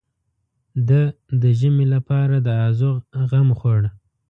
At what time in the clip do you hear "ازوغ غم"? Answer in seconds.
2.67-3.49